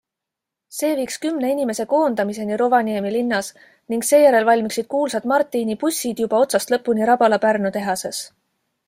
See 0.75 0.87
viiks 0.99 1.17
kümne 1.25 1.49
inimese 1.55 1.85
koondamiseni 1.91 2.57
Rovaniemi 2.61 3.11
linnas 3.17 3.49
ning 3.95 4.07
seejärel 4.09 4.49
valmiksid 4.49 4.89
kuulsad 4.95 5.29
Marttiini 5.33 5.77
pussid 5.85 6.25
juba 6.25 6.41
otsast 6.47 6.75
lõpuni 6.77 7.11
Rapala 7.11 7.41
Pärnu 7.45 7.73
tehases. 7.77 8.25